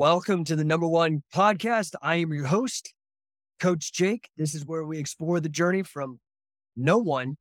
[0.00, 1.94] Welcome to the number one podcast.
[2.00, 2.94] I am your host,
[3.58, 4.30] Coach Jake.
[4.34, 6.20] This is where we explore the journey from
[6.74, 7.36] no one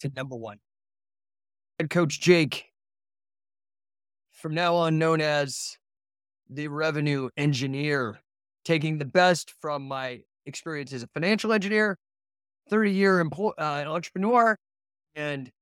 [0.00, 0.58] to number one.
[1.78, 2.64] And Coach Jake,
[4.32, 5.76] from now on known as
[6.50, 8.18] the revenue engineer,
[8.64, 11.96] taking the best from my experience as a financial engineer,
[12.70, 13.52] 30 year uh,
[13.86, 14.58] entrepreneur,
[15.14, 15.52] and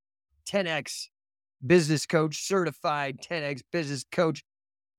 [0.48, 1.08] 10x
[1.66, 4.42] business coach, certified 10x business coach,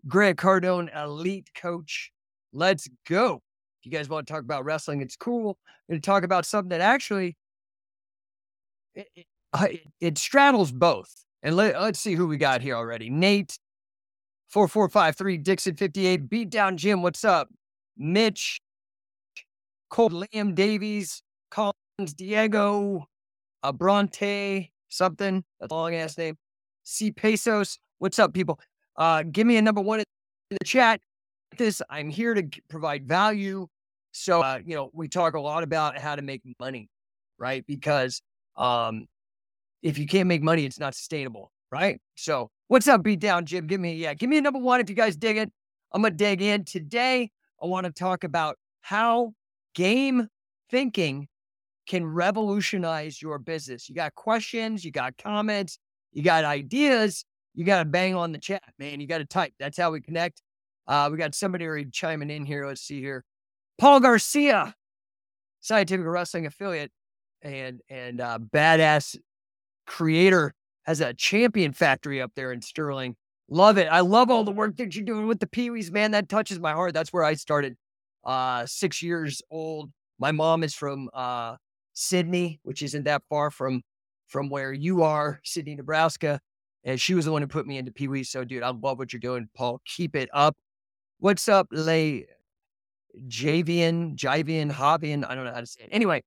[0.06, 2.12] Grant Cardone, elite coach.
[2.54, 3.42] Let's go.
[3.82, 5.58] If you guys want to talk about wrestling, it's cool.
[5.90, 7.38] To talk about something that actually
[8.96, 9.68] it, it, uh,
[10.02, 11.14] it straddles both.
[11.44, 13.10] And let, us see who we got here already.
[13.10, 13.58] Nate,
[14.50, 17.50] 4453, Dixon 58, Beat Down Jim, what's up?
[17.96, 18.60] Mitch,
[19.90, 23.08] Cold Liam Davies, Collins, Diego,
[23.64, 26.38] Abronte, something, that's a long ass name.
[26.84, 28.60] C Pesos, what's up, people?
[28.98, 30.06] Uh, give me a number one in
[30.60, 31.02] the chat.
[31.58, 33.68] This I'm here to provide value.
[34.12, 36.90] So uh, you know, we talk a lot about how to make money,
[37.38, 37.66] right?
[37.68, 38.22] Because
[38.56, 39.08] um,
[39.82, 42.00] if you can't make money, it's not sustainable, right?
[42.16, 43.68] So what's up, beat down, Jim?
[43.68, 45.52] Give me yeah, give me a number one if you guys dig it.
[45.92, 47.32] I'm gonna dig in today.
[47.62, 49.34] I want to talk about how
[49.76, 50.28] game
[50.70, 51.28] thinking
[51.88, 53.88] can revolutionize your business.
[53.88, 55.80] You got questions, you got comments,
[56.12, 57.24] you got ideas
[57.58, 59.02] you got to bang on the chat, man.
[59.02, 59.52] You got to type.
[59.60, 60.44] That's how we connect.
[60.88, 62.68] Uh, we got somebody already chiming in here.
[62.68, 63.26] Let's see here.
[63.80, 64.76] Paul Garcia,
[65.60, 66.92] Scientific Wrestling affiliate
[67.42, 69.18] and and uh, badass
[69.88, 70.54] creator,
[70.86, 73.16] has a champion factory up there in Sterling.
[73.50, 73.88] Love it.
[73.88, 76.12] I love all the work that you're doing with the Pee-wees, man.
[76.12, 76.94] That touches my heart.
[76.94, 77.76] That's where I started.
[78.24, 79.90] Uh, six years old.
[80.20, 81.56] My mom is from uh,
[81.94, 83.82] Sidney, which isn't that far from
[84.28, 86.40] from where you are, Sidney, Nebraska.
[86.88, 88.24] And she was the one who put me into Pee Wee.
[88.24, 89.82] So, dude, I love what you're doing, Paul.
[89.86, 90.56] Keep it up.
[91.20, 92.28] What's up, Lay
[93.28, 95.30] Javian, Javian, Javian?
[95.30, 95.90] I don't know how to say it.
[95.92, 96.24] Anyway,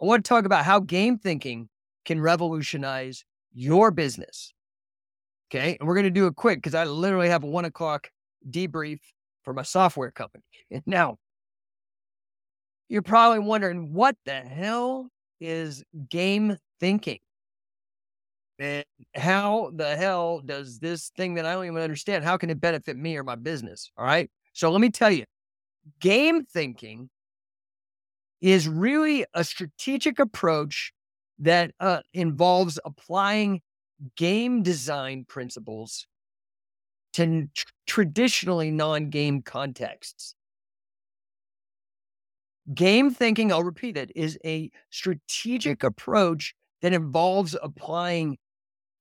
[0.00, 1.68] I want to talk about how game thinking
[2.04, 4.54] can revolutionize your business.
[5.50, 5.76] Okay.
[5.80, 8.08] And we're going to do it quick because I literally have a one o'clock
[8.48, 9.00] debrief
[9.42, 10.44] for my software company.
[10.86, 11.18] Now,
[12.88, 15.08] you're probably wondering what the hell
[15.40, 17.18] is game thinking?
[18.58, 18.84] And
[19.14, 22.96] how the hell does this thing that I don't even understand, how can it benefit
[22.96, 23.90] me or my business?
[23.98, 24.30] All right.
[24.54, 25.24] So let me tell you,
[26.00, 27.10] game thinking
[28.40, 30.92] is really a strategic approach
[31.38, 33.60] that uh, involves applying
[34.16, 36.06] game design principles
[37.14, 40.34] to tr- traditionally non game contexts.
[42.74, 48.38] Game thinking, I'll repeat it, is a strategic approach that involves applying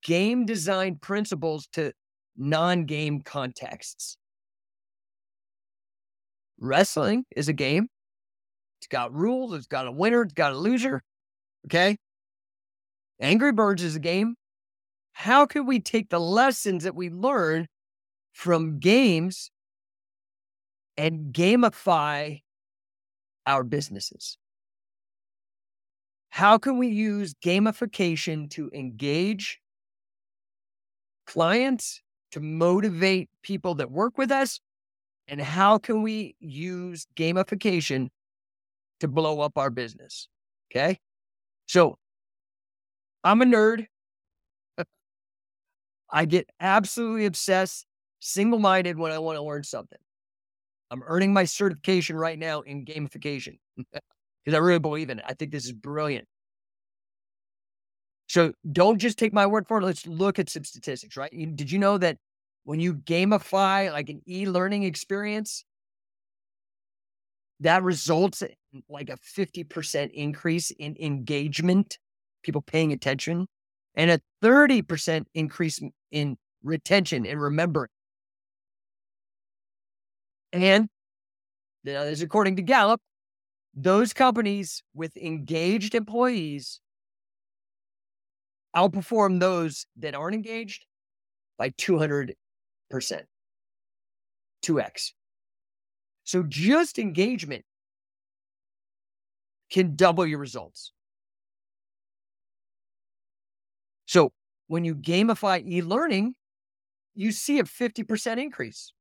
[0.05, 1.91] game design principles to
[2.37, 4.17] non game contexts.
[6.59, 7.87] Wrestling is a game.
[8.79, 11.01] It's got rules, it's got a winner, it's got a loser.
[11.65, 11.97] Okay.
[13.19, 14.35] Angry Birds is a game.
[15.13, 17.67] How can we take the lessons that we learn
[18.33, 19.49] from games
[20.97, 22.41] and gamify
[23.47, 24.37] our businesses?
[26.29, 29.61] How can we use gamification to engage
[31.25, 34.59] clients, to motivate people that work with us?
[35.27, 38.09] And how can we use gamification
[38.99, 40.27] to blow up our business?
[40.71, 40.99] Okay.
[41.67, 41.97] So
[43.23, 43.87] I'm a nerd.
[46.11, 47.85] I get absolutely obsessed,
[48.19, 49.99] single minded when I want to learn something.
[50.91, 55.25] I'm earning my certification right now in gamification because I really believe in it.
[55.27, 56.27] I think this is brilliant.
[58.35, 59.85] So don't just take my word for it.
[59.85, 61.31] Let's look at some statistics, right?
[61.55, 62.17] Did you know that
[62.65, 65.63] when you gamify like an e learning experience,
[67.61, 68.49] that results in
[68.89, 71.97] like a 50% increase in engagement,
[72.43, 73.47] people paying attention,
[73.95, 75.79] and a 30% increase
[76.11, 77.87] in retention and remembering.
[80.51, 80.89] And
[81.85, 82.99] now, this according to Gallup,
[83.73, 86.81] those companies with engaged employees
[88.75, 90.85] outperform those that aren't engaged
[91.57, 92.35] by 200%.
[94.63, 95.11] 2x.
[96.23, 97.63] So just engagement
[99.71, 100.91] can double your results.
[104.05, 104.31] So
[104.67, 106.35] when you gamify e learning,
[107.15, 108.91] you see a 50% increase.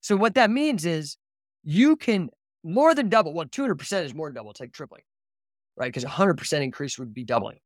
[0.00, 1.16] So what that means is
[1.62, 2.30] you can
[2.64, 3.34] more than double.
[3.34, 4.50] Well, 200% is more than double.
[4.50, 5.02] It's like tripling,
[5.76, 5.92] right?
[5.92, 7.58] Because 100% increase would be doubling.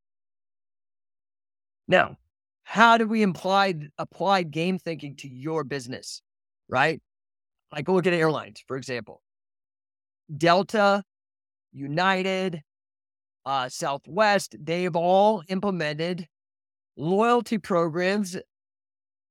[1.88, 2.16] Now,
[2.64, 6.22] how do we imply apply game thinking to your business?
[6.68, 7.00] Right?
[7.72, 9.22] Like look at airlines, for example.
[10.34, 11.02] Delta,
[11.72, 12.62] United,
[13.44, 16.28] uh, Southwest, they've all implemented
[16.96, 18.36] loyalty programs.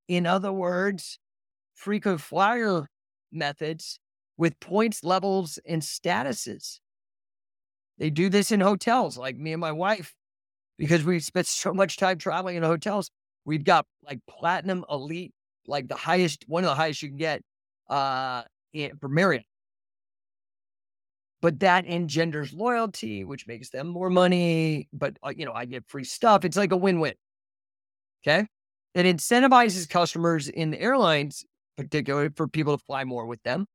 [0.07, 1.19] In other words,
[1.73, 2.87] frequent flyer
[3.31, 3.99] methods
[4.37, 6.79] with points, levels, and statuses.
[7.97, 10.15] They do this in hotels, like me and my wife,
[10.81, 13.11] because we spent so much time traveling in hotels.
[13.45, 15.31] We've got like platinum elite,
[15.67, 17.43] like the highest, one of the highest you can get
[17.87, 18.41] uh,
[18.73, 19.45] in, for Marriott.
[21.39, 24.87] But that engenders loyalty, which makes them more money.
[24.91, 26.45] But, uh, you know, I get free stuff.
[26.45, 27.13] It's like a win win.
[28.25, 28.47] Okay.
[28.95, 31.45] It incentivizes customers in the airlines,
[31.77, 33.67] particularly for people to fly more with them.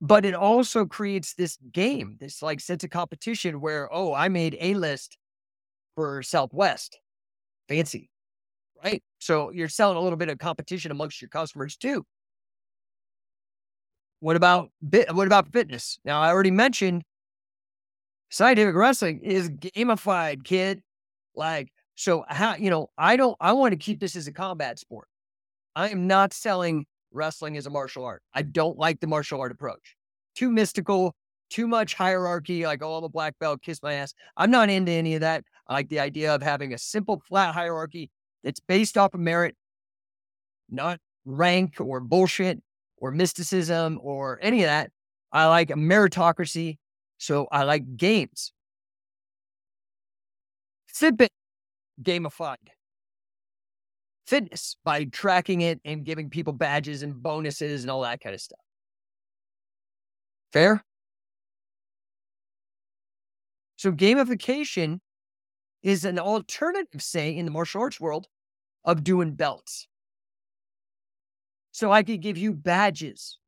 [0.00, 4.56] But it also creates this game, this like sense of competition where, oh, I made
[4.60, 5.18] a list
[5.96, 7.00] for Southwest.
[7.68, 8.08] Fancy.
[8.82, 9.02] Right.
[9.18, 12.06] So you're selling a little bit of competition amongst your customers too.
[14.20, 14.70] What about
[15.12, 15.98] what about fitness?
[16.04, 17.02] Now I already mentioned
[18.30, 20.82] scientific wrestling is gamified, kid.
[21.34, 24.78] Like, so how you know, I don't I want to keep this as a combat
[24.78, 25.08] sport.
[25.76, 26.86] I am not selling
[27.18, 28.22] wrestling is a martial art.
[28.32, 29.96] I don't like the martial art approach.
[30.34, 31.14] Too mystical,
[31.50, 34.14] too much hierarchy, like, oh, I'm a black belt, kiss my ass.
[34.36, 35.44] I'm not into any of that.
[35.66, 38.10] I like the idea of having a simple, flat hierarchy
[38.44, 39.56] that's based off of merit,
[40.70, 42.62] not rank or bullshit
[42.96, 44.90] or mysticism or any of that.
[45.32, 46.78] I like a meritocracy.
[47.18, 48.52] So I like games.
[50.94, 51.28] Fitbit
[52.02, 52.56] gamified
[54.28, 58.40] fitness by tracking it and giving people badges and bonuses and all that kind of
[58.40, 58.60] stuff.
[60.52, 60.84] Fair?
[63.76, 65.00] So gamification
[65.82, 68.26] is an alternative, say, in the martial arts world
[68.84, 69.88] of doing belts.
[71.72, 73.38] So I could give you badges.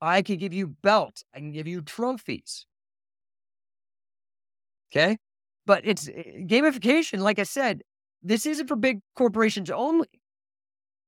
[0.00, 1.24] I could give you belts.
[1.34, 2.66] I can give you trophies.
[4.92, 5.16] Okay.
[5.64, 7.82] But it's eh, gamification, like I said,
[8.26, 10.08] this isn't for big corporations only.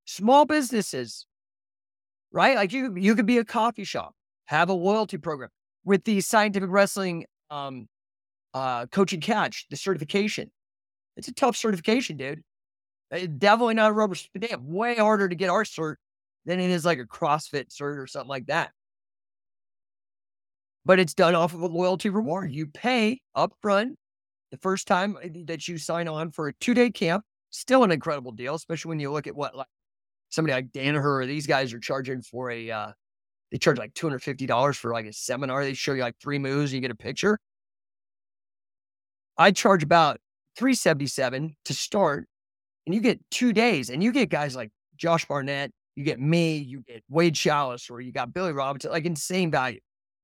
[0.05, 1.27] Small businesses,
[2.33, 2.57] right?
[2.57, 4.15] Like you, you could be a coffee shop,
[4.47, 5.51] have a loyalty program
[5.85, 7.89] with the scientific wrestling um,
[8.55, 10.51] uh, coaching catch, the certification.
[11.17, 12.43] It's a tough certification, dude.
[13.11, 14.63] It's definitely not a rubber stamp.
[14.63, 15.97] Way harder to get our cert
[16.47, 18.71] than it is like a CrossFit cert or something like that.
[20.85, 22.53] But it's done off of a loyalty reward.
[22.53, 23.99] You pay up front
[24.51, 27.91] the first time uh, that you sign on for a two day camp, still an
[27.91, 29.67] incredible deal, especially when you look at what like
[30.31, 32.93] somebody like Danaher or these guys are charging for a, uh,
[33.51, 35.65] they charge like $250 for like a seminar.
[35.65, 37.39] They show you like three moves and you get a picture.
[39.39, 40.19] I charge about
[40.57, 42.29] 377 to start
[42.87, 46.57] and you get two days and you get guys like Josh Barnett, you get me,
[46.59, 49.81] you get Wade Schalles, or you got Billy Robinson, like insane value.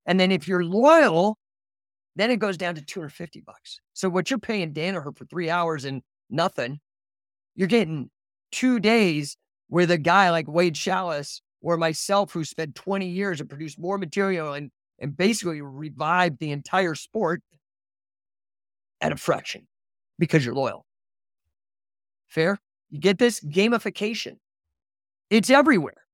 [0.06, 1.38] And then if you're loyal,
[2.16, 3.80] then it goes down to 250 bucks.
[3.92, 6.80] So what you're paying Danaher for three hours and nothing,
[7.54, 8.10] you're getting
[8.52, 9.36] two days
[9.68, 13.98] with a guy like Wade Schalles or myself who spent 20 years and produced more
[13.98, 17.42] material and, and basically revived the entire sport
[19.00, 19.66] at a fraction
[20.18, 20.84] because you're loyal.
[22.26, 22.60] Fair?
[22.90, 24.36] You get this gamification.
[25.30, 26.04] It's everywhere.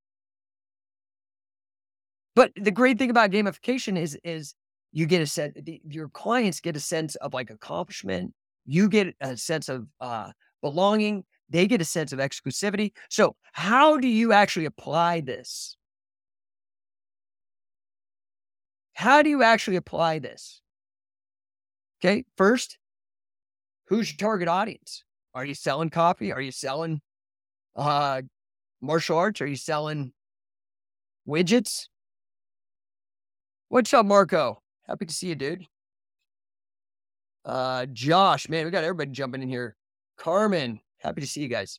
[2.34, 4.54] But the great thing about gamification is is
[4.92, 5.56] you get a sense
[5.88, 8.34] your clients get a sense of like accomplishment
[8.66, 10.30] you get a sense of uh,
[10.60, 12.92] belonging they get a sense of exclusivity.
[13.08, 15.76] So how do you actually apply this?
[18.94, 20.60] How do you actually apply this?
[22.00, 22.78] Okay first
[23.86, 25.04] who's your target audience?
[25.34, 27.00] Are you selling coffee are you selling
[27.76, 28.22] uh
[28.80, 29.40] martial arts?
[29.40, 30.12] Are you selling
[31.26, 31.88] widgets?
[33.68, 34.59] What's up marco
[34.90, 35.68] Happy to see you, dude.
[37.44, 39.76] Uh, Josh, man, we got everybody jumping in here.
[40.18, 41.78] Carmen, happy to see you guys.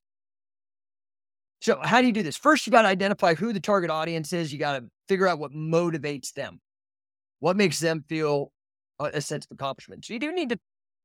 [1.59, 2.37] So, how do you do this?
[2.37, 4.53] First, you got to identify who the target audience is.
[4.53, 6.61] You got to figure out what motivates them,
[7.41, 8.53] what makes them feel
[8.97, 10.05] a sense of accomplishment.
[10.05, 10.59] So, you do need to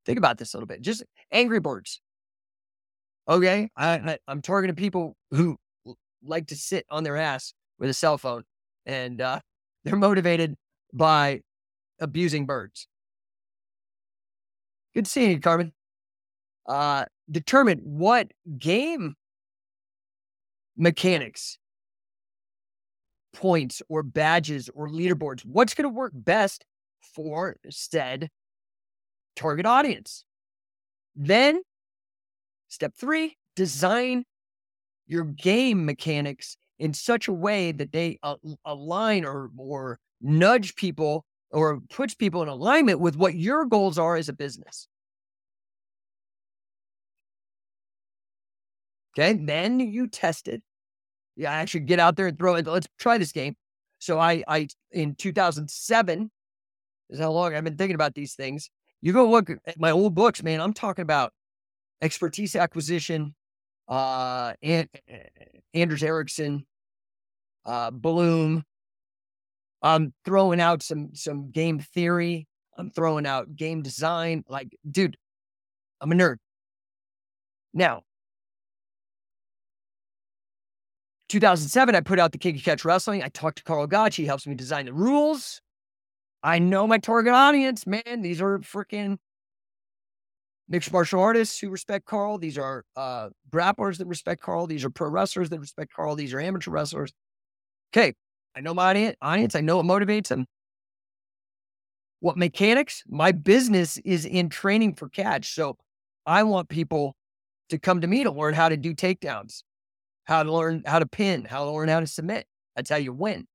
[0.07, 0.83] think about this a little bit.
[0.83, 2.01] Just Angry Birds.
[3.29, 5.57] Okay, I, I'm targeting people who
[6.23, 8.45] like to sit on their ass with a cell phone,
[8.87, 9.41] and uh,
[9.85, 10.55] they're motivated
[10.93, 11.41] by
[12.01, 12.87] abusing birds.
[14.95, 15.73] Good seeing you, Carmen.
[16.67, 19.15] Uh, determine what game
[20.77, 21.59] mechanics,
[23.35, 26.65] points, or badges or leaderboards, what's going to work best
[27.15, 28.31] for said
[29.37, 30.25] target audience.
[31.15, 31.63] Then,
[32.69, 34.25] step three, design
[35.07, 38.19] your game mechanics in such a way that they
[38.65, 44.17] align or or nudge people or puts people in alignment with what your goals are
[44.17, 44.89] as a business.
[49.19, 50.63] Okay, then you test it.
[51.37, 52.67] Yeah, I actually get out there and throw it.
[52.67, 53.57] Let's try this game.
[53.99, 56.31] So I, I in 2007
[57.11, 58.71] is how long I've been thinking about these things.
[59.01, 60.61] You go look at my old books, man.
[60.61, 61.33] I'm talking about
[62.03, 63.35] expertise acquisition,
[63.89, 64.89] uh, and
[65.73, 66.67] Anders Ericsson,
[67.65, 68.65] uh, Bloom.
[69.87, 72.49] I'm throwing out some some game theory.
[72.77, 74.43] I'm throwing out game design.
[74.49, 75.17] Like, dude,
[76.01, 76.37] I'm a nerd.
[77.73, 78.03] Now,
[81.29, 83.23] 2007, I put out the King of Catch Wrestling.
[83.23, 84.17] I talked to Karl Gotch.
[84.17, 85.61] He helps me design the rules.
[86.43, 88.23] I know my target audience, man.
[88.23, 89.19] These are freaking
[90.69, 92.39] mixed martial artists who respect Karl.
[92.39, 94.67] These are uh, grapplers that respect Karl.
[94.67, 96.17] These are pro wrestlers that respect Karl.
[96.17, 97.13] These are amateur wrestlers.
[97.93, 98.15] Okay,
[98.57, 99.55] I know my audience.
[99.55, 100.47] I know what motivates them.
[102.21, 103.03] What mechanics?
[103.07, 105.55] My business is in training for catch.
[105.55, 105.77] So
[106.25, 107.15] I want people
[107.69, 109.63] to come to me to learn how to do takedowns,
[110.25, 112.47] how to learn how to pin, how to learn how to submit.
[112.75, 113.47] That's how you win.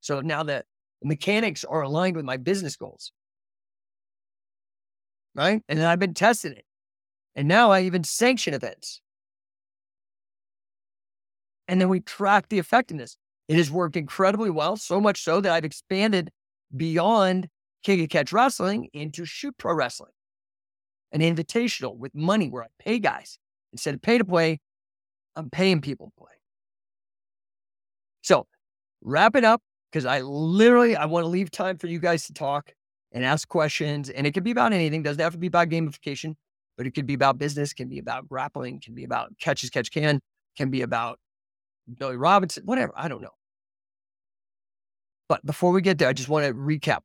[0.00, 0.66] So now that
[1.02, 3.12] mechanics are aligned with my business goals,
[5.34, 5.62] right?
[5.68, 6.66] And then I've been testing it.
[7.34, 9.00] And now I even sanction events.
[11.66, 13.16] And then we track the effectiveness.
[13.48, 16.30] It has worked incredibly well, so much so that I've expanded
[16.74, 17.48] beyond
[17.82, 20.12] King of Catch Wrestling into Shoot Pro Wrestling,
[21.12, 23.38] an invitational with money where I pay guys.
[23.72, 24.60] Instead of pay to play,
[25.36, 26.32] I'm paying people to play.
[28.22, 28.46] So
[29.02, 29.60] wrap it up
[29.90, 32.72] because I literally I want to leave time for you guys to talk
[33.12, 34.08] and ask questions.
[34.08, 35.02] And it could be about anything.
[35.02, 36.34] Doesn't have to be about gamification,
[36.76, 39.70] but it could be about business, can be about grappling, can be about catch as
[39.70, 40.20] catch can,
[40.56, 41.18] can be about
[41.98, 42.92] Billy Robinson, whatever.
[42.96, 43.34] I don't know.
[45.28, 47.00] But before we get there, I just want to recap.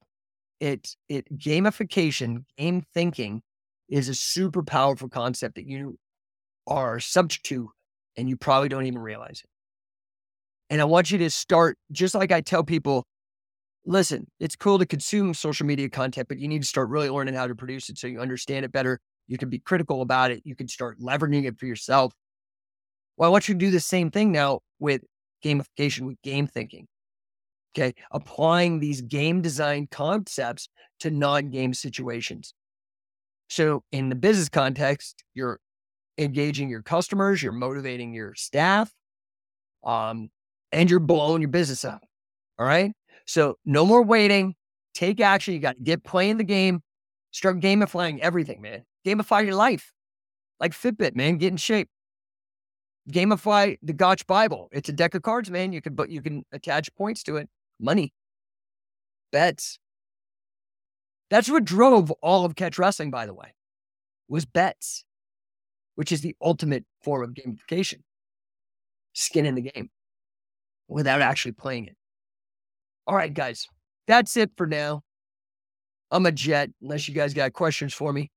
[0.60, 3.42] It it gamification, game thinking
[3.88, 5.98] is a super powerful concept that you
[6.68, 7.72] are subject to
[8.18, 9.50] and you probably don't even realize it.
[10.70, 13.08] And I want you to start just like I tell people,
[13.86, 17.34] listen, it's cool to consume social media content, but you need to start really learning
[17.34, 19.00] how to produce it so you understand it better.
[19.28, 20.42] You can be critical about it.
[20.44, 22.14] You can start leveraging it for yourself.
[23.20, 25.02] Well, I want you to do the same thing now with
[25.44, 26.88] gamification, with game thinking.
[27.76, 27.94] Okay.
[28.12, 30.70] Applying these game design concepts
[31.02, 32.54] to non game situations.
[33.50, 35.60] So, in the business context, you're
[36.18, 38.90] engaging your customers, you're motivating your staff,
[39.84, 40.30] um,
[40.72, 42.02] and you're blowing your business up.
[42.58, 42.94] All right.
[43.26, 44.56] So, no more waiting.
[44.94, 45.54] Take action.
[45.54, 46.82] You got to get playing the game,
[47.32, 48.84] start gamifying everything, man.
[49.06, 49.92] Gamify your life
[50.62, 51.38] like Fitbit, man.
[51.38, 51.90] Get in shape
[53.12, 54.70] gamify the Gotch Bible.
[54.72, 55.74] It's a deck of cards, man.
[55.74, 57.50] You can but you can attach points to it.
[57.80, 58.14] Money,
[59.32, 59.80] bets.
[61.30, 63.54] That's what drove all of catch wrestling, by the way,
[64.28, 65.06] was bets,
[65.96, 68.02] which is the ultimate form of gamification.
[69.14, 69.90] Skin in the game
[70.88, 71.96] without actually playing it.
[73.06, 73.68] All right, guys,
[74.08, 75.04] that's it for now.
[76.12, 78.32] I'm a jet, unless you guys got questions for me.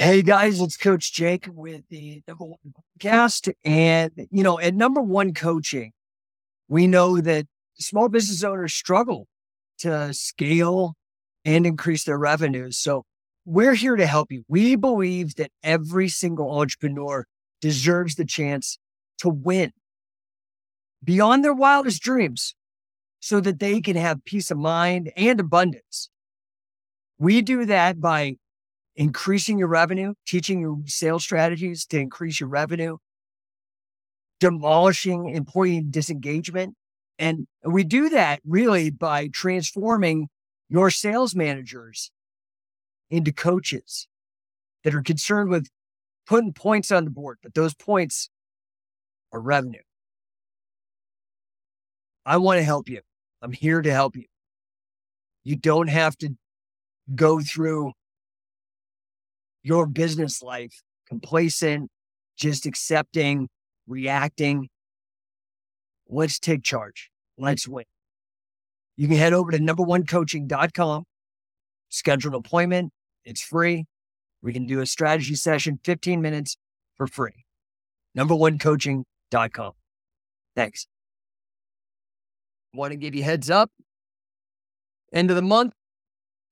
[0.00, 3.52] Hey guys, it's Coach Jake with the number one podcast.
[3.64, 5.90] And, you know, at number one coaching,
[6.68, 7.46] we know that
[7.80, 9.26] small business owners struggle
[9.78, 10.94] to scale
[11.44, 12.78] and increase their revenues.
[12.78, 13.06] So
[13.44, 14.44] we're here to help you.
[14.46, 17.26] We believe that every single entrepreneur
[17.60, 18.78] deserves the chance
[19.18, 19.72] to win
[21.02, 22.54] beyond their wildest dreams
[23.18, 26.08] so that they can have peace of mind and abundance.
[27.18, 28.36] We do that by
[28.98, 32.98] increasing your revenue, teaching your sales strategies to increase your revenue,
[34.40, 36.74] demolishing employee disengagement.
[37.16, 40.28] And we do that really by transforming
[40.68, 42.10] your sales managers
[43.08, 44.08] into coaches
[44.82, 45.68] that are concerned with
[46.26, 48.28] putting points on the board, but those points
[49.32, 49.80] are revenue.
[52.26, 53.00] I want to help you.
[53.42, 54.24] I'm here to help you.
[55.44, 56.30] You don't have to
[57.14, 57.92] go through
[59.68, 61.90] your business life complacent,
[62.36, 63.48] just accepting,
[63.86, 64.68] reacting.
[66.08, 67.10] Let's take charge.
[67.36, 67.84] Let's win.
[68.96, 71.04] You can head over to numberonecoaching.com,
[71.90, 72.92] schedule an appointment.
[73.24, 73.84] It's free.
[74.42, 76.56] We can do a strategy session, 15 minutes
[76.96, 77.44] for free.
[78.16, 79.72] Numberonecoaching.com.
[80.56, 80.86] Thanks.
[82.72, 83.70] Want to give you heads up.
[85.12, 85.74] End of the month.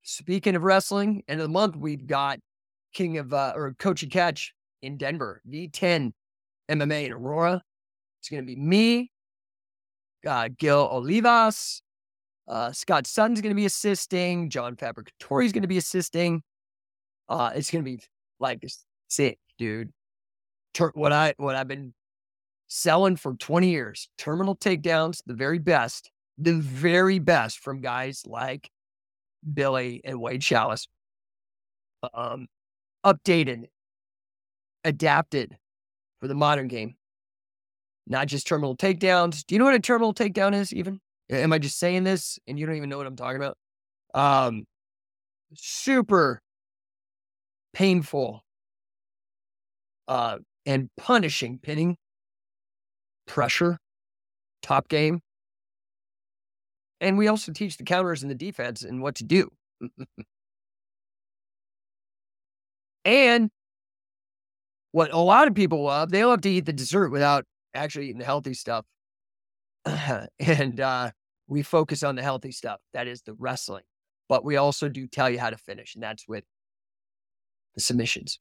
[0.02, 2.38] Speaking of wrestling, end of the month, we've got
[2.92, 4.52] king of uh, or coach and catch
[4.82, 6.12] in Denver, V10
[6.70, 7.62] MMA in Aurora.
[8.20, 9.10] It's going to be me,
[10.26, 11.80] uh, Gil Olivas,
[12.48, 14.50] uh, Scott Sutton's going to be assisting.
[14.50, 16.42] John Fabricatori is going to be assisting.
[17.28, 18.02] Uh, it's going to be
[18.38, 18.64] like
[19.08, 19.92] sick, dude.
[20.94, 21.94] What I what I've been
[22.68, 28.70] selling for 20 years, terminal takedowns, the very best, the very best from guys like
[29.54, 30.86] Billy and Wade Schalles.
[32.12, 32.46] Um,
[33.06, 33.66] updated,
[34.84, 35.56] adapted
[36.20, 36.96] for the modern game.
[38.06, 39.44] Not just terminal takedowns.
[39.46, 41.00] Do you know what a terminal takedown is, even?
[41.30, 43.56] Am I just saying this and you don't even know what I'm talking about?
[44.14, 44.64] Um,
[45.54, 46.40] super
[47.72, 48.42] painful
[50.08, 51.96] uh, and punishing pinning,
[53.26, 53.78] pressure,
[54.62, 55.20] top game.
[57.00, 59.50] And we also teach the counters and the defense and what to do.
[63.06, 63.50] and
[64.90, 68.18] what a lot of people love, they love to eat the dessert without actually eating
[68.18, 68.84] the healthy stuff.
[70.40, 71.10] and uh,
[71.46, 72.80] we focus on the healthy stuff.
[72.94, 73.84] That is the wrestling.
[74.28, 76.42] But we also do tell you how to finish, and that's with
[77.76, 78.40] the submissions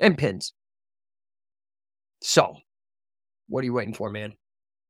[0.00, 0.52] and pins.
[2.22, 2.56] So,
[3.46, 4.32] what are you waiting for, man?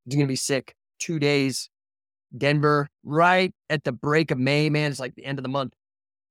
[0.07, 0.75] It's going to be sick.
[0.99, 1.69] Two days,
[2.37, 4.91] Denver, right at the break of May, man.
[4.91, 5.75] It's like the end of the month.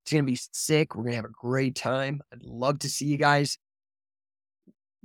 [0.04, 0.96] It's going to be sick.
[0.96, 2.22] We're going to have a great time.
[2.32, 3.58] I'd love to see you guys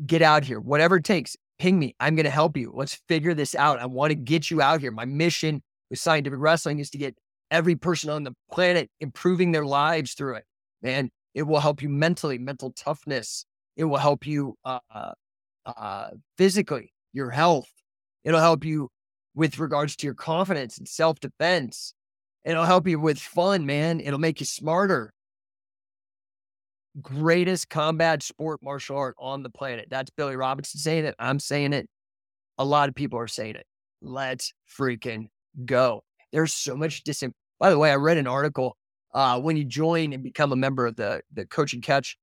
[0.05, 1.95] get out here, whatever it takes ping me.
[2.00, 2.73] I'm going to help you.
[2.75, 3.81] Let's figure this out.
[3.81, 4.90] I want to get you out here.
[4.90, 7.17] My mission with scientific wrestling is to get
[7.50, 10.45] every person on the planet improving their lives through it.
[10.83, 13.45] Man, it will help you mentally, mental toughness.
[13.76, 14.78] It will help you uh,
[15.67, 17.71] uh, physically, your health.
[18.25, 18.90] It'll help you
[19.35, 21.95] with regards to your confidence and self defense.
[22.45, 24.00] It'll help you with fun, man.
[24.00, 25.12] It'll make you smarter
[27.00, 29.87] greatest combat sport martial art on the planet.
[29.90, 31.14] That's Billy Robinson saying it.
[31.18, 31.88] I'm saying it.
[32.59, 33.66] A lot of people are saying it.
[34.02, 35.28] Let's freaking
[35.64, 36.02] go.
[36.33, 37.23] There's so much dis.
[37.59, 38.76] By the way, I read an article
[39.15, 42.17] uh, when you join and become a member of the the Coach and Catch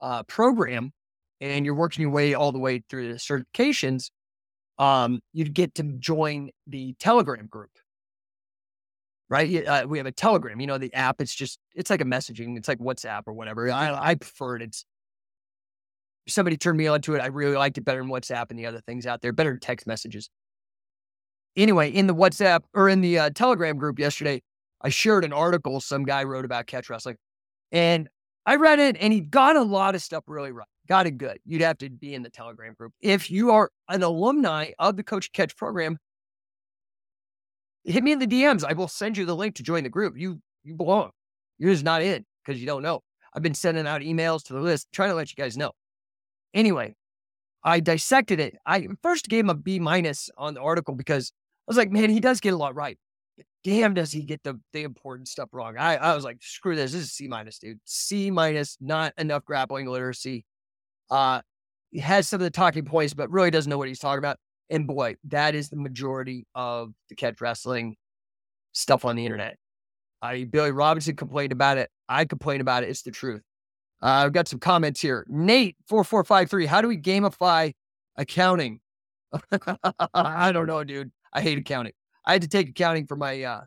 [0.00, 0.92] uh, program,
[1.40, 4.10] and you're working your way all the way through the certifications.
[4.78, 7.70] Um, you get to join the Telegram group
[9.30, 9.66] right?
[9.66, 10.60] Uh, we have a Telegram.
[10.60, 11.20] You know, the app.
[11.20, 12.58] It's just it's like a messaging.
[12.58, 13.70] It's like WhatsApp or whatever.
[13.70, 14.62] I I prefer it.
[14.62, 14.84] It's
[16.28, 17.20] somebody turned me on to it.
[17.20, 19.32] I really liked it better than WhatsApp and the other things out there.
[19.32, 20.28] Better text messages.
[21.56, 24.42] Anyway, in the WhatsApp or in the uh, Telegram group yesterday,
[24.82, 27.16] I shared an article some guy wrote about catch wrestling,
[27.72, 28.08] and
[28.46, 30.66] I read it, and he got a lot of stuff really right.
[30.88, 31.38] Got it good.
[31.44, 35.04] You'd have to be in the Telegram group if you are an alumni of the
[35.04, 35.98] Coach Catch program
[37.84, 38.64] hit me in the DMs.
[38.64, 40.14] I will send you the link to join the group.
[40.16, 41.10] You you belong.
[41.58, 43.00] You're just not in because you don't know.
[43.34, 45.72] I've been sending out emails to the list, trying to let you guys know.
[46.52, 46.94] Anyway,
[47.62, 48.56] I dissected it.
[48.66, 51.32] I first gave him a B minus on the article because
[51.68, 52.98] I was like, man, he does get a lot right.
[53.62, 55.76] Damn, does he get the, the important stuff wrong?
[55.78, 56.92] I, I was like, screw this.
[56.92, 57.78] This is C minus, dude.
[57.84, 60.44] C minus, not enough grappling literacy.
[61.10, 61.42] Uh,
[61.90, 64.38] he has some of the talking points, but really doesn't know what he's talking about.
[64.70, 67.96] And boy, that is the majority of the catch wrestling
[68.72, 69.56] stuff on the internet.
[70.22, 71.90] I Billy Robinson complained about it.
[72.08, 72.90] I complained about it.
[72.90, 73.42] It's the truth.
[74.02, 75.26] Uh, I've got some comments here.
[75.28, 76.66] Nate four four five three.
[76.66, 77.72] How do we gamify
[78.16, 78.80] accounting?
[80.14, 81.10] I don't know, dude.
[81.32, 81.92] I hate accounting.
[82.24, 83.62] I had to take accounting for my uh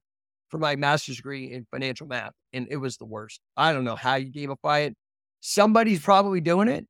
[0.49, 3.41] for my master's degree in financial math, and it was the worst.
[3.57, 4.95] I don't know how you gamify it.
[5.41, 6.85] Somebody's probably doing it.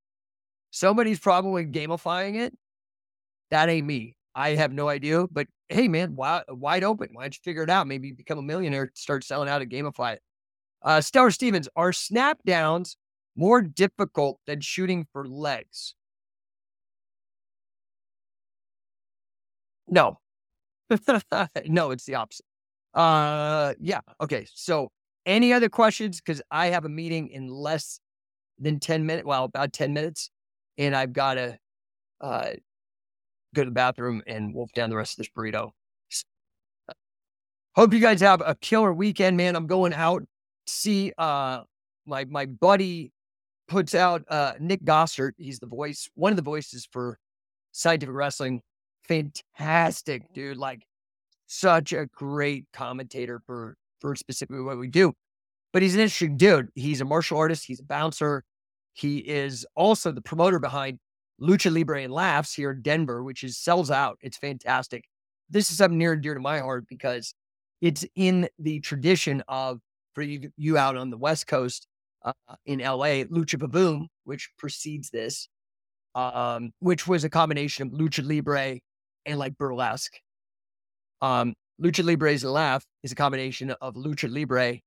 [0.72, 2.54] Somebody's probably gamifying it.
[3.52, 4.16] That ain't me.
[4.36, 5.26] I have no idea.
[5.32, 7.10] But hey, man, wide, wide open.
[7.12, 7.88] Why don't you figure it out?
[7.88, 10.22] Maybe become a millionaire, start selling out at Gamify it.
[10.82, 12.98] Uh, Stellar Stevens, are snap downs
[13.36, 15.96] more difficult than shooting for legs?
[19.88, 20.20] No.
[21.68, 22.46] no, it's the opposite.
[22.94, 24.02] Uh, yeah.
[24.22, 24.46] Okay.
[24.54, 24.92] So,
[25.26, 26.20] any other questions?
[26.20, 28.00] Because I have a meeting in less
[28.60, 29.26] than 10 minutes.
[29.26, 30.30] Well, about 10 minutes.
[30.78, 31.58] And I've got to
[32.22, 32.52] uh,
[33.54, 35.72] go to the bathroom and wolf down the rest of this burrito.
[37.76, 39.56] Hope you guys have a killer weekend, man.
[39.56, 40.24] I'm going out
[40.68, 41.62] see uh
[42.06, 43.12] my my buddy
[43.68, 45.32] puts out uh Nick Gossert.
[45.38, 47.18] He's the voice, one of the voices for
[47.72, 48.62] scientific wrestling.
[49.08, 50.58] Fantastic, dude.
[50.58, 50.86] Like
[51.48, 55.14] such a great commentator for for specifically what we do.
[55.72, 56.70] But he's an interesting dude.
[56.76, 58.44] He's a martial artist, he's a bouncer.
[58.94, 61.00] He is also the promoter behind
[61.42, 64.18] Lucha Libre and Laughs here in Denver, which is sells out.
[64.22, 65.06] It's fantastic.
[65.50, 67.34] This is something near and dear to my heart because
[67.82, 69.80] it's in the tradition of
[70.14, 71.88] for you, you out on the West Coast
[72.24, 72.34] uh,
[72.66, 75.50] in LA, Lucha Vavoom, which precedes this,
[76.16, 78.80] um, which was a combination of Lucha Libre
[79.26, 80.14] and like burlesque.
[81.22, 84.80] Um, Lucha Libre's Laugh is a combination of Lucha Libre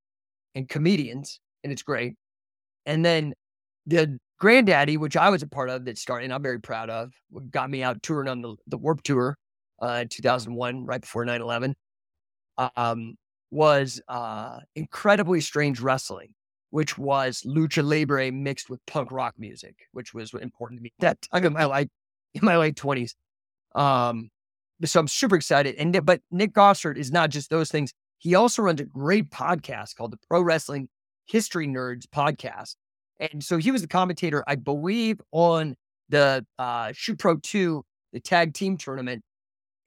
[0.54, 2.14] and comedians, and it's great.
[2.86, 3.34] And then
[3.86, 7.12] the Granddaddy, which I was a part of that started, and I'm very proud of,
[7.50, 9.36] got me out touring on the, the Warped Tour
[9.82, 11.74] uh, in 2001, right before 9 11,
[12.76, 13.14] um,
[13.50, 16.34] was uh, incredibly strange wrestling,
[16.70, 20.92] which was lucha libre mixed with punk rock music, which was important to me.
[20.98, 21.88] That time in my life,
[22.34, 23.14] in my late 20s.
[23.74, 24.30] Um,
[24.84, 25.76] so I'm super excited.
[25.76, 27.92] And but Nick Gossard is not just those things.
[28.18, 30.88] He also runs a great podcast called the Pro Wrestling
[31.26, 32.76] History Nerds podcast.
[33.20, 35.74] And so he was the commentator, I believe, on
[36.08, 39.22] the uh, Shoot Pro 2, the tag team tournament.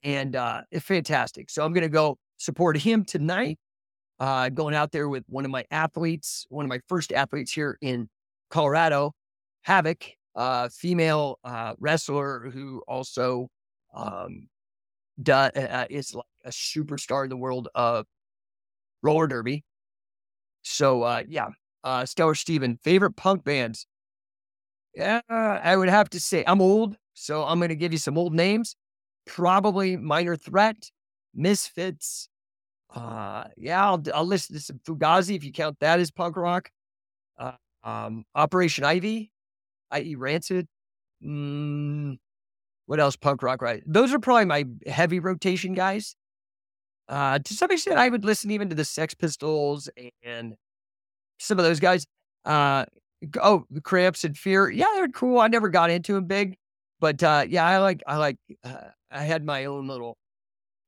[0.03, 1.49] And uh, it's fantastic.
[1.49, 3.59] So I'm going to go support him tonight.
[4.19, 7.77] Uh, going out there with one of my athletes, one of my first athletes here
[7.81, 8.09] in
[8.49, 9.13] Colorado,
[9.61, 10.03] Havoc,
[10.35, 13.47] uh, female uh, wrestler who also
[13.93, 14.47] um,
[15.21, 18.05] does, uh, is like a superstar in the world of
[19.01, 19.63] roller derby.
[20.63, 21.47] So uh, yeah,
[21.83, 23.85] uh, Stellar Steven, favorite punk bands.
[24.95, 28.17] Yeah, I would have to say I'm old, so I'm going to give you some
[28.17, 28.75] old names.
[29.25, 30.89] Probably Minor Threat,
[31.33, 32.29] Misfits,
[32.93, 36.69] uh, yeah, I'll, I'll listen to some Fugazi if you count that as punk rock.
[37.37, 37.51] Uh,
[37.83, 39.31] um, Operation Ivy,
[39.91, 40.67] i.e., Rancid.
[41.23, 42.17] Mm,
[42.87, 43.15] what else?
[43.15, 43.83] Punk rock, right?
[43.85, 46.15] Those are probably my heavy rotation guys.
[47.07, 49.89] Uh, to some extent, I would listen even to the Sex Pistols
[50.23, 50.55] and
[51.39, 52.05] some of those guys.
[52.45, 52.85] Uh,
[53.41, 54.69] oh, the Cramps and Fear.
[54.69, 55.39] Yeah, they're cool.
[55.39, 56.57] I never got into them big,
[56.99, 60.17] but uh, yeah, I like, I like, uh, I had my own little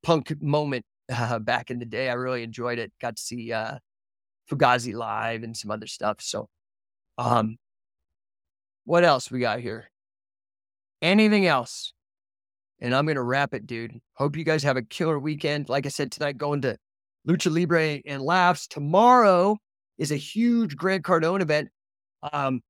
[0.02, 2.08] punk moment uh, back in the day.
[2.08, 2.92] I really enjoyed it.
[3.00, 3.78] Got to see uh,
[4.50, 6.16] Fugazi live and some other stuff.
[6.20, 6.48] So,
[7.18, 7.56] um,
[8.84, 9.90] what else we got here?
[11.00, 11.92] Anything else?
[12.80, 14.00] And I'm gonna wrap it, dude.
[14.14, 15.68] Hope you guys have a killer weekend.
[15.68, 16.76] Like I said tonight, going to
[17.28, 18.66] Lucha Libre and Laughs.
[18.66, 19.58] Tomorrow
[20.02, 21.68] is a huge Grant Cardone event.
[22.32, 22.60] Um,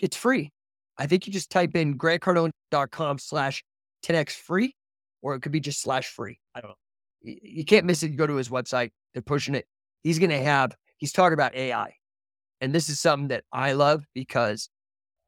[0.00, 0.50] it's free.
[0.98, 3.64] I think you just type in grantcardone.com slash
[4.04, 4.74] 10x free,
[5.22, 6.38] or it could be just slash free.
[6.54, 6.76] I don't know
[7.24, 8.10] you can't miss it.
[8.10, 9.66] You go to his website, they're pushing it.
[10.02, 11.94] He's going to have, he's talking about AI.
[12.60, 14.68] And this is something that I love because,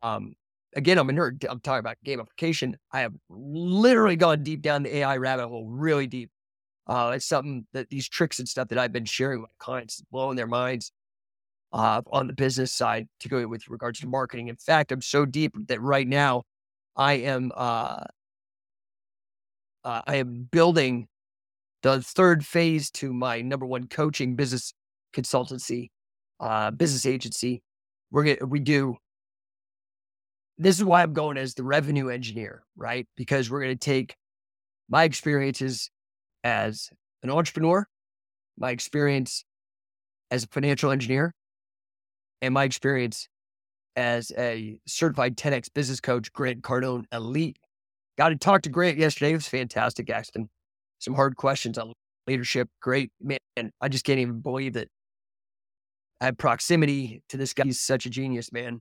[0.02, 0.35] um,
[0.74, 1.44] again, I'm a nerd.
[1.48, 2.74] I'm talking about gamification.
[2.92, 6.30] I have literally gone deep down the AI rabbit hole, really deep.
[6.87, 10.37] Uh, it's something that these tricks and stuff that I've been sharing with clients, blowing
[10.37, 10.92] their minds
[11.77, 14.49] uh, on the business side to go with regards to marketing.
[14.49, 16.45] In fact, I'm so deep that right now
[16.97, 18.05] I am uh,
[19.85, 21.07] uh, I am building
[21.83, 24.73] the third phase to my number one coaching business
[25.15, 25.91] consultancy,
[26.41, 27.62] uh, business agency.
[28.11, 28.97] We're gonna we do.
[30.57, 33.07] This is why I'm going as the revenue engineer, right?
[33.19, 34.17] Because we're going to take
[34.89, 35.91] my experiences
[36.43, 36.89] as
[37.23, 37.87] an entrepreneur,
[38.57, 39.45] my experience
[40.31, 41.35] as a financial engineer,
[42.42, 43.29] and my experience
[43.96, 47.59] as a certified 10x business coach, Grant Cardone Elite.
[48.18, 49.33] Got to talk to Grant yesterday.
[49.33, 50.49] It was fantastic, Axton
[50.99, 51.92] some hard questions on
[52.27, 52.68] leadership.
[52.81, 53.38] Great man.
[53.81, 54.88] I just can't even believe that
[56.20, 57.64] I have proximity to this guy.
[57.64, 58.81] He's such a genius, man.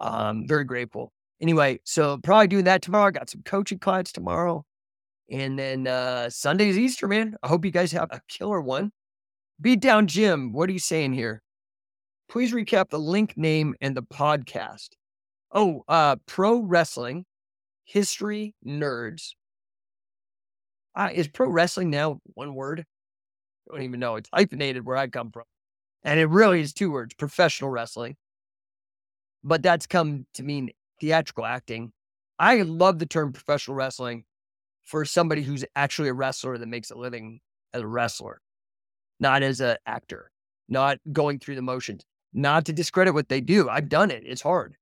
[0.00, 1.12] Um, very grateful.
[1.40, 3.10] Anyway, so probably doing that tomorrow.
[3.10, 4.64] Got some coaching clients tomorrow.
[5.30, 7.36] And then uh Sunday's Easter, man.
[7.42, 8.90] I hope you guys have a killer one.
[9.60, 10.52] Beat down Jim.
[10.52, 11.42] What are you saying here?
[12.28, 14.90] Please recap the link name and the podcast.
[15.52, 17.24] Oh, uh, pro wrestling
[17.84, 19.34] history nerds
[20.94, 22.84] uh, is pro wrestling now one word?
[23.68, 24.16] I don't even know.
[24.16, 25.44] It's hyphenated where I come from.
[26.02, 28.16] And it really is two words professional wrestling.
[29.42, 31.92] But that's come to mean theatrical acting.
[32.38, 34.24] I love the term professional wrestling
[34.82, 37.40] for somebody who's actually a wrestler that makes a living
[37.72, 38.40] as a wrestler,
[39.18, 40.30] not as an actor,
[40.68, 43.68] not going through the motions, not to discredit what they do.
[43.68, 44.76] I've done it, it's hard,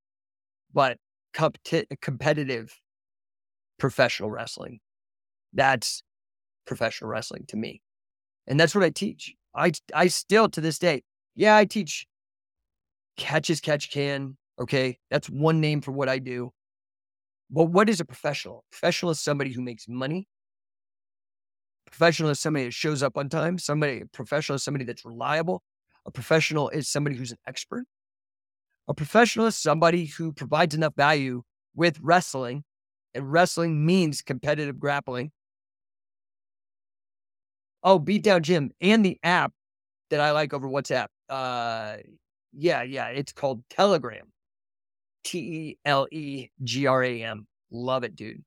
[0.73, 0.99] but
[1.35, 2.75] competitive
[3.79, 4.81] professional wrestling.
[5.53, 6.03] That's
[6.67, 7.83] professional wrestling to me.
[8.47, 9.35] And that's what I teach.
[9.55, 11.03] I I still to this day,
[11.35, 12.07] yeah, I teach
[13.17, 14.37] catch as catch can.
[14.61, 14.99] Okay.
[15.11, 16.53] That's one name for what I do.
[17.51, 18.65] But what is a professional?
[18.71, 20.27] Professional is somebody who makes money.
[21.87, 23.59] Professional is somebody that shows up on time.
[23.59, 25.63] Somebody professional is somebody that's reliable.
[26.07, 27.85] A professional is somebody who's an expert.
[28.89, 31.43] A professional is somebody who provides enough value
[31.75, 32.65] with wrestling,
[33.15, 35.31] and wrestling means competitive grappling
[37.85, 39.53] Oh, Beatdown Gym and the app
[40.11, 41.09] that I like over WhatsApp.
[41.29, 41.97] Uh,
[42.53, 44.27] yeah, yeah, it's called Telegram.
[45.25, 47.47] T E L E G R A M.
[47.71, 48.43] Love it, dude.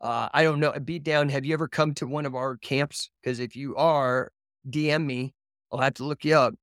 [0.00, 0.72] Uh, I don't know.
[0.72, 1.28] Beat down.
[1.30, 3.10] Have you ever come to one of our camps?
[3.22, 4.30] Because if you are,
[4.68, 5.34] DM me.
[5.72, 6.54] I'll have to look you up.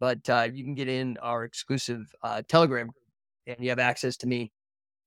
[0.00, 2.96] But uh, you can get in our exclusive uh, Telegram group
[3.46, 4.50] and you have access to me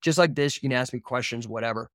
[0.02, 0.56] just like this.
[0.56, 1.90] You can ask me questions, whatever.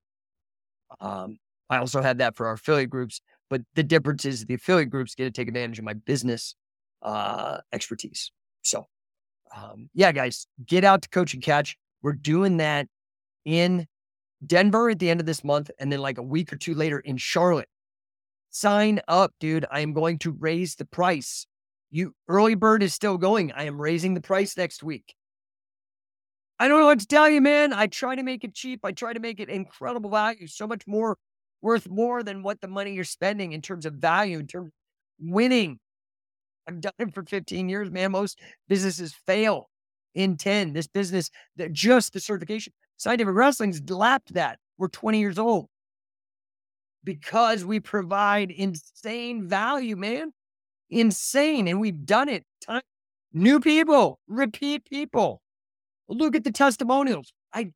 [1.01, 1.39] Um,
[1.71, 3.21] I also have that for our affiliate groups.
[3.51, 6.55] But the difference is the affiliate groups get to take advantage of my business
[7.03, 8.31] uh, expertise.
[8.63, 8.87] So,
[9.57, 11.77] um, yeah, guys, get out to coach and catch.
[12.03, 12.89] We're doing that
[13.45, 13.87] in
[14.47, 17.01] Denver at the end of this month, and then like a week or two later
[17.01, 17.69] in Charlotte.
[18.51, 19.67] Sign up, dude.
[19.71, 21.47] I am going to raise the price.
[21.91, 23.53] You early bird is still going.
[23.53, 25.15] I am raising the price next week.
[26.59, 27.73] I don't know what to tell you, man.
[27.73, 28.81] I try to make it cheap.
[28.85, 31.17] I try to make it incredible value, so much more
[31.63, 34.73] worth more than what the money you're spending in terms of value, in terms of
[35.21, 35.79] winning.
[36.69, 38.13] I've done it for 15 years, man.
[38.13, 39.71] Most businesses fail
[40.15, 40.73] in 10.
[40.73, 44.59] This business, that just the certification, scientific wrestling's lapped that.
[44.77, 45.69] We're 20 years old
[47.05, 50.33] because we provide insane value, man.
[50.91, 51.69] Insane.
[51.69, 52.45] And we've done it.
[52.61, 52.83] Time.
[53.33, 55.43] New people, repeat people.
[56.09, 57.33] Look at the testimonials.
[57.53, 57.73] I,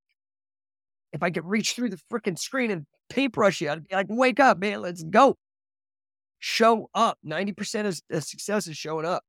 [1.13, 4.41] if I could reach through the freaking screen and paintbrush you, I'd be like, wake
[4.41, 5.37] up, man, let's go.
[6.39, 7.19] Show up.
[7.25, 9.23] 90% of success is showing up.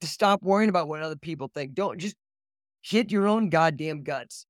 [0.00, 1.74] To stop worrying about what other people think.
[1.74, 2.14] Don't just
[2.82, 4.46] hit your own goddamn guts.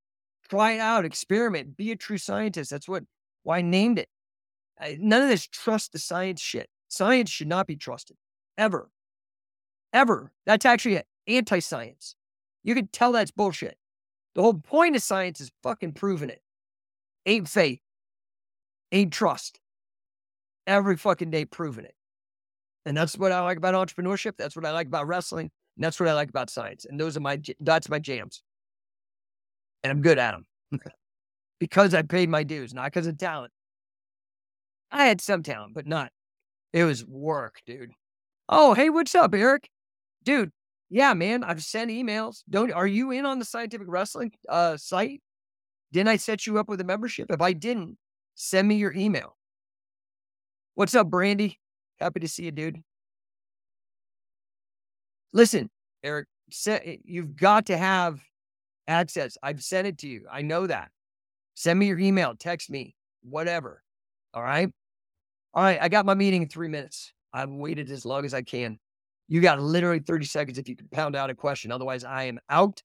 [0.51, 2.71] Try it out, experiment, be a true scientist.
[2.71, 3.05] That's what
[3.43, 4.09] why I named it.
[4.79, 6.69] I, none of this trust the science shit.
[6.89, 8.17] Science should not be trusted
[8.57, 8.91] ever.
[9.93, 10.33] Ever.
[10.47, 12.17] That's actually anti science.
[12.65, 13.79] You can tell that's bullshit.
[14.35, 16.43] The whole point of science is fucking proving it.
[17.27, 17.81] Ain't faith,
[18.93, 19.61] ain't trust.
[20.67, 21.95] Every fucking day proving it.
[22.85, 24.35] And that's what I like about entrepreneurship.
[24.37, 25.51] That's what I like about wrestling.
[25.77, 26.85] And that's what I like about science.
[26.85, 28.43] And those are my, that's my jams.
[29.83, 30.81] And I'm good at them
[31.61, 33.53] because I paid my dues, not because of talent.
[34.91, 36.13] I had some talent, but not.
[36.73, 37.93] It was work, dude.
[38.49, 39.69] Oh, hey, what's up, Eric?
[40.25, 40.53] Dude,
[40.91, 42.43] yeah, man, I've sent emails.
[42.49, 45.23] Don't are you in on the scientific wrestling uh site?
[45.93, 47.31] Didn't I set you up with a membership?
[47.31, 47.97] If I didn't,
[48.35, 49.37] send me your email.
[50.75, 51.59] What's up, Brandy?
[51.99, 52.83] Happy to see you, dude.
[55.33, 55.71] Listen,
[56.03, 56.29] Eric,
[57.05, 58.21] you've got to have
[58.87, 59.37] access.
[59.43, 60.27] I've sent it to you.
[60.31, 60.91] I know that.
[61.55, 63.83] Send me your email, text me, whatever.
[64.33, 64.71] All right.
[65.59, 65.83] All right.
[65.83, 67.13] I got my meeting in three minutes.
[67.33, 68.79] I've waited as long as I can.
[69.27, 71.73] You got literally 30 seconds if you can pound out a question.
[71.73, 72.81] Otherwise, I am out.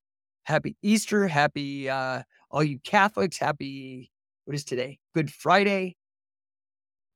[0.46, 1.28] Happy Easter.
[1.28, 3.38] Happy, uh, all you Catholics.
[3.38, 4.12] Happy,
[4.46, 4.98] what is today?
[5.14, 5.98] Good Friday.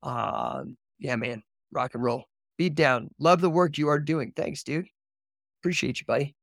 [0.04, 1.41] Um, yeah, man.
[1.72, 2.26] Rock and roll.
[2.60, 3.10] Beat down.
[3.17, 4.34] Love the work you are doing.
[4.36, 4.86] Thanks, dude.
[5.63, 6.36] Appreciate you, buddy.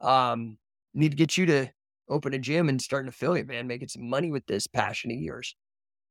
[0.00, 0.58] Um,
[0.94, 1.70] need to get you to
[2.08, 5.16] open a gym and start an affiliate, man, making some money with this passion of
[5.16, 5.56] yours.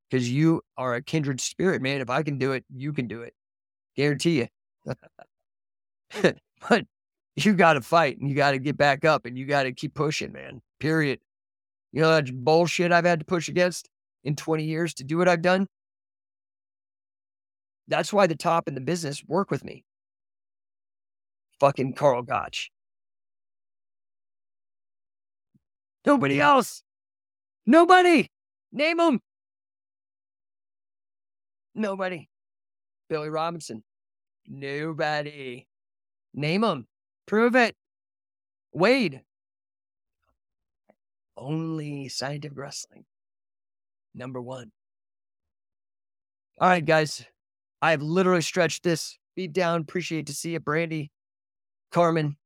[0.10, 2.02] Because you are a kindred spirit, man.
[2.02, 3.34] If I can do it, you can do it.
[3.96, 4.48] Guarantee you.
[6.70, 6.86] but
[7.36, 9.72] you got to fight and you got to get back up and you got to
[9.72, 10.62] keep pushing, man.
[10.80, 11.20] Period.
[11.92, 13.90] You know that bullshit I've had to push against
[14.24, 15.68] in 20 years to do what I've done?
[17.88, 19.84] That's why the top in the business work with me.
[21.60, 22.72] Fucking Karl Gotch.
[26.06, 26.84] Nobody else.
[27.66, 28.30] Nobody.
[28.72, 29.20] Name them.
[31.78, 32.28] Nobody.
[33.08, 33.84] Billy Robinson.
[34.48, 35.68] Nobody.
[36.34, 36.88] Name them.
[37.28, 37.76] Prove it.
[38.74, 39.22] Wade.
[41.38, 43.06] Only scientific wrestling.
[44.16, 44.72] Number one.
[46.60, 47.24] All right, guys.
[47.80, 49.82] I've literally stretched this beat down.
[49.82, 51.12] Appreciate to see you, Brandy,
[51.92, 52.38] Carmen,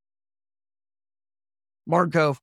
[1.88, 2.36] Marco,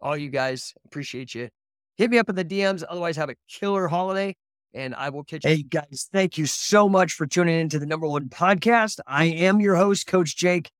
[0.00, 0.74] all you guys.
[0.84, 1.48] Appreciate you.
[1.96, 2.82] Hit me up in the DMs.
[2.88, 4.34] Otherwise, have a killer holiday
[4.74, 5.50] and I will catch you.
[5.50, 9.00] Hey, guys, thank you so much for tuning in to the number one podcast.
[9.06, 10.70] I am your host, Coach Jake.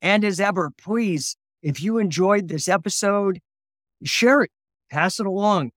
[0.00, 3.40] And as ever, please, if you enjoyed this episode,
[4.04, 4.50] share it,
[4.90, 5.70] pass it along,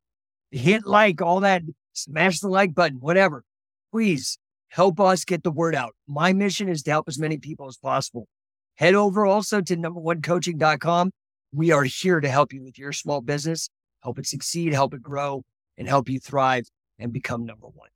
[0.52, 3.44] hit like, all that, smash the like button, whatever.
[3.92, 4.38] Please
[4.70, 5.96] help us get the word out.
[6.08, 8.28] My mission is to help as many people as possible.
[8.76, 11.12] Head over also to number1coaching.com.
[11.54, 13.70] We are here to help you with your small business,
[14.04, 15.44] help it succeed, help it grow,
[15.78, 16.66] and help you thrive
[17.00, 17.90] and become number one.